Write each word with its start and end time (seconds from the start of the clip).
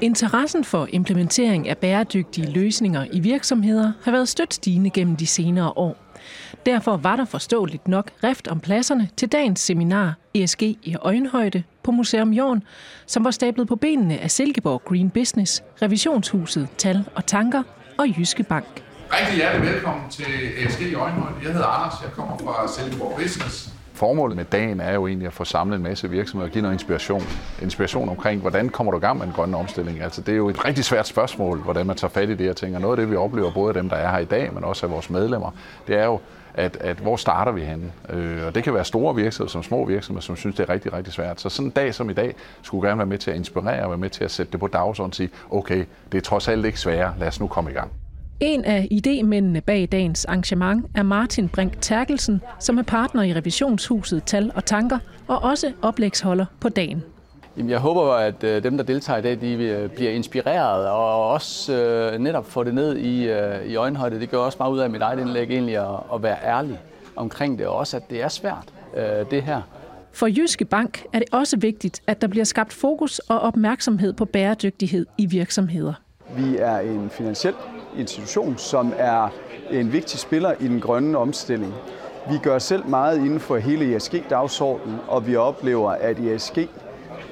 Interessen 0.00 0.64
for 0.64 0.88
implementering 0.90 1.68
af 1.68 1.78
bæredygtige 1.78 2.50
løsninger 2.50 3.06
i 3.12 3.20
virksomheder 3.20 3.92
har 4.04 4.12
været 4.12 4.28
stødt 4.28 4.54
stigende 4.54 4.90
gennem 4.90 5.16
de 5.16 5.26
senere 5.26 5.72
år. 5.76 5.96
Derfor 6.66 6.96
var 6.96 7.16
der 7.16 7.24
forståeligt 7.24 7.88
nok 7.88 8.10
rift 8.24 8.48
om 8.48 8.60
pladserne 8.60 9.08
til 9.16 9.28
dagens 9.28 9.60
seminar 9.60 10.14
ESG 10.34 10.62
i 10.62 10.96
øjenhøjde 11.00 11.62
på 11.82 11.90
Museum 11.90 12.32
Jorn, 12.32 12.62
som 13.06 13.24
var 13.24 13.30
stablet 13.30 13.68
på 13.68 13.76
benene 13.76 14.18
af 14.18 14.30
Silkeborg 14.30 14.82
Green 14.84 15.10
Business, 15.10 15.62
Revisionshuset 15.82 16.68
Tal 16.78 17.04
og 17.14 17.26
Tanker 17.26 17.62
og 17.98 18.06
Jyske 18.18 18.42
Bank. 18.42 18.82
Rigtig 19.12 19.36
hjertelig 19.36 19.72
velkommen 19.72 20.10
til 20.10 20.24
ESG 20.58 20.80
i 20.80 20.94
øjenhøjde. 20.94 21.34
Jeg 21.44 21.52
hedder 21.52 21.66
Anders, 21.66 21.94
jeg 22.02 22.12
kommer 22.12 22.38
fra 22.38 22.68
Silkeborg 22.68 23.16
Business. 23.22 23.79
Formålet 24.00 24.36
med 24.36 24.44
dagen 24.44 24.80
er 24.80 24.94
jo 24.94 25.06
egentlig 25.06 25.26
at 25.26 25.32
få 25.32 25.44
samlet 25.44 25.76
en 25.76 25.82
masse 25.82 26.10
virksomheder 26.10 26.48
og 26.48 26.52
give 26.52 26.62
noget 26.62 26.74
inspiration. 26.74 27.22
Inspiration 27.62 28.08
omkring, 28.08 28.40
hvordan 28.40 28.68
kommer 28.68 28.90
du 28.90 28.98
i 28.98 29.00
gang 29.00 29.18
med 29.18 29.26
en 29.26 29.32
grøn 29.32 29.54
omstilling? 29.54 30.00
Altså, 30.00 30.20
det 30.20 30.32
er 30.32 30.36
jo 30.36 30.48
et 30.48 30.64
rigtig 30.64 30.84
svært 30.84 31.06
spørgsmål, 31.06 31.58
hvordan 31.58 31.86
man 31.86 31.96
tager 31.96 32.10
fat 32.10 32.28
i 32.28 32.34
det 32.34 32.46
her 32.46 32.52
ting. 32.52 32.74
Og 32.74 32.80
noget 32.80 32.98
af 32.98 33.02
det, 33.02 33.10
vi 33.10 33.16
oplever, 33.16 33.52
både 33.52 33.68
af 33.68 33.74
dem, 33.74 33.88
der 33.88 33.96
er 33.96 34.10
her 34.10 34.18
i 34.18 34.24
dag, 34.24 34.54
men 34.54 34.64
også 34.64 34.86
af 34.86 34.92
vores 34.92 35.10
medlemmer, 35.10 35.50
det 35.86 35.98
er 35.98 36.04
jo, 36.04 36.20
at, 36.54 36.76
at 36.80 36.96
hvor 36.96 37.16
starter 37.16 37.52
vi 37.52 37.60
henne? 37.60 37.92
Øh, 38.08 38.46
og 38.46 38.54
det 38.54 38.64
kan 38.64 38.74
være 38.74 38.84
store 38.84 39.14
virksomheder 39.14 39.50
som 39.50 39.62
små 39.62 39.84
virksomheder, 39.84 40.22
som 40.22 40.36
synes, 40.36 40.56
det 40.56 40.68
er 40.68 40.72
rigtig, 40.72 40.92
rigtig 40.92 41.12
svært. 41.12 41.40
Så 41.40 41.48
sådan 41.48 41.66
en 41.66 41.70
dag 41.70 41.94
som 41.94 42.10
i 42.10 42.12
dag 42.12 42.34
skulle 42.62 42.88
gerne 42.88 42.98
være 42.98 43.06
med 43.06 43.18
til 43.18 43.30
at 43.30 43.36
inspirere 43.36 43.82
og 43.82 43.90
være 43.90 43.98
med 43.98 44.10
til 44.10 44.24
at 44.24 44.30
sætte 44.30 44.52
det 44.52 44.60
på 44.60 44.66
dagsordenen 44.66 45.10
og 45.10 45.14
sige, 45.14 45.30
okay, 45.50 45.84
det 46.12 46.18
er 46.18 46.22
trods 46.22 46.48
alt 46.48 46.66
ikke 46.66 46.80
sværere, 46.80 47.14
lad 47.18 47.28
os 47.28 47.40
nu 47.40 47.46
komme 47.46 47.70
i 47.70 47.74
gang. 47.74 47.90
En 48.40 48.64
af 48.64 48.88
idémændene 48.90 49.60
bag 49.60 49.88
dagens 49.92 50.24
arrangement 50.24 50.86
er 50.94 51.02
Martin 51.02 51.48
Brink 51.48 51.72
Terkelsen, 51.80 52.42
som 52.58 52.78
er 52.78 52.82
partner 52.82 53.22
i 53.22 53.34
revisionshuset 53.34 54.24
Tal 54.24 54.52
og 54.54 54.64
Tanker, 54.64 54.98
og 55.28 55.42
også 55.42 55.72
oplægsholder 55.82 56.46
på 56.60 56.68
dagen. 56.68 57.02
Jamen, 57.56 57.70
jeg 57.70 57.78
håber, 57.78 58.12
at 58.12 58.44
øh, 58.44 58.62
dem, 58.62 58.76
der 58.76 58.84
deltager 58.84 59.18
i 59.18 59.22
dag, 59.22 59.40
de 59.40 59.52
øh, 59.52 59.90
bliver 59.90 60.10
inspireret 60.10 60.88
og 60.88 61.28
også 61.28 61.74
øh, 61.74 62.18
netop 62.18 62.46
får 62.46 62.64
det 62.64 62.74
ned 62.74 62.96
i, 62.96 63.28
øh, 63.28 63.66
i 63.66 63.76
øjenhøjde. 63.76 64.20
Det 64.20 64.30
gør 64.30 64.38
også 64.38 64.56
meget 64.60 64.72
ud 64.72 64.78
af 64.78 64.90
mit 64.90 65.02
eget 65.02 65.20
indlæg 65.20 65.50
egentlig 65.50 65.76
at, 65.76 66.00
at 66.14 66.22
være 66.22 66.36
ærlig 66.44 66.78
omkring 67.16 67.58
det, 67.58 67.66
og 67.66 67.76
også 67.76 67.96
at 67.96 68.10
det 68.10 68.22
er 68.22 68.28
svært, 68.28 68.72
øh, 68.96 69.30
det 69.30 69.42
her. 69.42 69.62
For 70.12 70.26
Jyske 70.26 70.64
Bank 70.64 71.04
er 71.12 71.18
det 71.18 71.28
også 71.32 71.56
vigtigt, 71.56 72.02
at 72.06 72.20
der 72.20 72.26
bliver 72.26 72.44
skabt 72.44 72.72
fokus 72.72 73.18
og 73.18 73.40
opmærksomhed 73.40 74.12
på 74.12 74.24
bæredygtighed 74.24 75.06
i 75.18 75.26
virksomheder. 75.26 75.92
Vi 76.36 76.56
er 76.56 76.78
en 76.78 77.10
finansiel 77.10 77.54
institution, 77.96 78.58
som 78.58 78.92
er 78.98 79.28
en 79.70 79.92
vigtig 79.92 80.18
spiller 80.18 80.52
i 80.60 80.68
den 80.68 80.80
grønne 80.80 81.18
omstilling. 81.18 81.74
Vi 82.30 82.38
gør 82.42 82.58
selv 82.58 82.86
meget 82.86 83.16
inden 83.18 83.40
for 83.40 83.56
hele 83.56 83.96
ESG-dagsordenen, 83.96 84.96
og 85.08 85.26
vi 85.26 85.36
oplever, 85.36 85.90
at 85.90 86.18
ESG, 86.18 86.58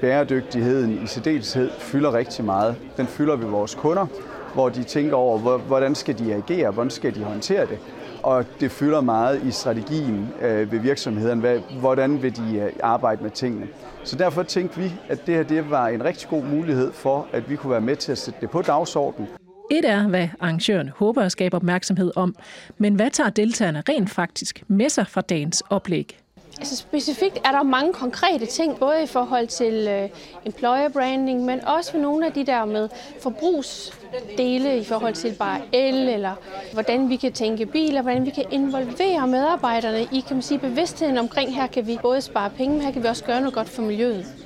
bæredygtigheden 0.00 1.02
i 1.04 1.06
særdeleshed, 1.06 1.70
fylder 1.78 2.14
rigtig 2.14 2.44
meget. 2.44 2.76
Den 2.96 3.06
fylder 3.06 3.36
ved 3.36 3.46
vores 3.46 3.74
kunder, 3.74 4.06
hvor 4.54 4.68
de 4.68 4.82
tænker 4.82 5.16
over, 5.16 5.58
hvordan 5.58 5.94
skal 5.94 6.18
de 6.18 6.34
agere, 6.34 6.70
hvordan 6.70 6.90
skal 6.90 7.14
de 7.14 7.24
håndtere 7.24 7.66
det. 7.66 7.78
Og 8.22 8.44
det 8.60 8.70
fylder 8.70 9.00
meget 9.00 9.42
i 9.42 9.50
strategien 9.50 10.28
øh, 10.42 10.72
ved 10.72 10.78
virksomheden, 10.78 11.44
hvordan 11.80 12.22
vil 12.22 12.36
de 12.36 12.58
øh, 12.58 12.72
arbejde 12.82 13.22
med 13.22 13.30
tingene. 13.30 13.66
Så 14.04 14.16
derfor 14.16 14.42
tænkte 14.42 14.80
vi, 14.80 14.92
at 15.08 15.26
det 15.26 15.34
her 15.34 15.42
det 15.42 15.70
var 15.70 15.88
en 15.88 16.04
rigtig 16.04 16.28
god 16.28 16.42
mulighed 16.44 16.92
for, 16.92 17.26
at 17.32 17.50
vi 17.50 17.56
kunne 17.56 17.70
være 17.70 17.80
med 17.80 17.96
til 17.96 18.12
at 18.12 18.18
sætte 18.18 18.40
det 18.40 18.50
på 18.50 18.62
dagsordenen. 18.62 19.28
Et 19.70 19.84
er, 19.84 20.08
hvad 20.08 20.28
arrangøren 20.40 20.88
håber 20.88 21.22
at 21.22 21.32
skabe 21.32 21.56
opmærksomhed 21.56 22.12
om, 22.16 22.36
men 22.78 22.94
hvad 22.94 23.10
tager 23.10 23.30
deltagerne 23.30 23.82
rent 23.88 24.10
faktisk 24.10 24.62
med 24.68 24.88
sig 24.88 25.06
fra 25.06 25.20
dagens 25.20 25.62
oplæg? 25.70 26.18
Altså 26.58 26.76
specifikt 26.76 27.38
er 27.44 27.50
der 27.50 27.62
mange 27.62 27.92
konkrete 27.92 28.46
ting, 28.46 28.78
både 28.78 29.02
i 29.02 29.06
forhold 29.06 29.46
til 29.46 29.88
øh, 29.88 30.08
employer 30.46 30.88
branding, 30.88 31.44
men 31.44 31.64
også 31.64 31.90
for 31.90 31.98
nogle 31.98 32.26
af 32.26 32.32
de 32.32 32.46
der 32.46 32.64
med 32.64 32.88
forbrugsdele 33.22 34.78
i 34.78 34.84
forhold 34.84 35.14
til 35.14 35.34
bare 35.38 35.60
el, 35.72 35.94
eller 35.94 36.34
hvordan 36.72 37.08
vi 37.08 37.16
kan 37.16 37.32
tænke 37.32 37.66
biler, 37.66 38.02
hvordan 38.02 38.26
vi 38.26 38.30
kan 38.30 38.44
involvere 38.50 39.26
medarbejderne 39.26 40.02
i 40.02 40.24
kan 40.26 40.36
man 40.36 40.42
sige, 40.42 40.58
bevidstheden 40.58 41.18
omkring, 41.18 41.54
her 41.54 41.66
kan 41.66 41.86
vi 41.86 41.98
både 42.02 42.20
spare 42.20 42.50
penge, 42.50 42.74
men 42.74 42.82
her 42.84 42.92
kan 42.92 43.02
vi 43.02 43.08
også 43.08 43.24
gøre 43.24 43.40
noget 43.40 43.54
godt 43.54 43.68
for 43.68 43.82
miljøet 43.82 44.45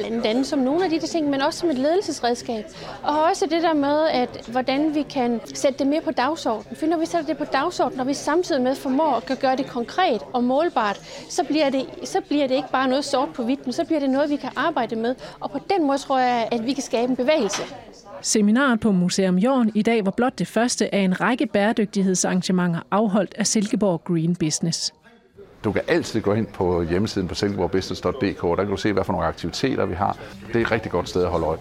blandt 0.00 0.26
andet 0.26 0.46
som 0.46 0.58
nogle 0.58 0.84
af 0.84 0.90
de 0.90 0.98
ting, 0.98 1.30
men 1.30 1.40
også 1.40 1.58
som 1.58 1.70
et 1.70 1.78
ledelsesredskab. 1.78 2.64
Og 3.02 3.22
også 3.22 3.46
det 3.50 3.62
der 3.62 3.74
med, 3.74 4.08
at 4.12 4.44
hvordan 4.48 4.94
vi 4.94 5.02
kan 5.02 5.40
sætte 5.54 5.78
det 5.78 5.86
mere 5.86 6.00
på 6.00 6.10
dagsordenen. 6.10 6.76
For 6.76 6.86
når 6.86 6.98
vi 6.98 7.06
sætter 7.06 7.26
det 7.26 7.38
på 7.38 7.44
dagsordenen, 7.44 8.00
og 8.00 8.06
vi 8.06 8.14
samtidig 8.14 8.62
med 8.62 8.74
formår 8.74 9.30
at 9.30 9.38
gøre 9.40 9.56
det 9.56 9.66
konkret 9.66 10.22
og 10.32 10.44
målbart, 10.44 11.00
så 11.28 11.44
bliver 11.44 11.70
det, 11.70 11.86
så 12.04 12.20
bliver 12.28 12.46
det 12.46 12.54
ikke 12.54 12.70
bare 12.72 12.88
noget 12.88 13.04
sort 13.04 13.28
på 13.28 13.42
hvidt, 13.42 13.66
men 13.66 13.72
så 13.72 13.84
bliver 13.84 14.00
det 14.00 14.10
noget, 14.10 14.30
vi 14.30 14.36
kan 14.36 14.50
arbejde 14.56 14.96
med. 14.96 15.14
Og 15.40 15.50
på 15.50 15.58
den 15.70 15.86
måde 15.86 15.98
tror 15.98 16.18
jeg, 16.18 16.48
at 16.52 16.66
vi 16.66 16.72
kan 16.72 16.82
skabe 16.82 17.10
en 17.10 17.16
bevægelse. 17.16 17.62
Seminaret 18.22 18.80
på 18.80 18.92
Museum 18.92 19.38
Jorden 19.38 19.72
i 19.74 19.82
dag 19.82 20.04
var 20.04 20.10
blot 20.10 20.38
det 20.38 20.46
første 20.46 20.94
af 20.94 20.98
en 20.98 21.20
række 21.20 21.46
bæredygtighedsarrangementer 21.46 22.80
afholdt 22.90 23.34
af 23.38 23.46
Silkeborg 23.46 24.04
Green 24.04 24.36
Business. 24.36 24.92
Du 25.64 25.72
kan 25.72 25.82
altid 25.88 26.20
gå 26.20 26.32
ind 26.32 26.46
på 26.46 26.82
hjemmesiden 26.82 27.28
på 27.28 27.34
silkeborgbusiness.dk, 27.34 28.44
og 28.44 28.56
der 28.56 28.62
kan 28.62 28.70
du 28.70 28.76
se, 28.76 28.92
hvad 28.92 29.04
for 29.04 29.12
nogle 29.12 29.26
aktiviteter 29.26 29.86
vi 29.86 29.94
har. 29.94 30.16
Det 30.46 30.56
er 30.56 30.60
et 30.60 30.70
rigtig 30.70 30.92
godt 30.92 31.08
sted 31.08 31.22
at 31.22 31.30
holde 31.30 31.46
øje. 31.46 31.58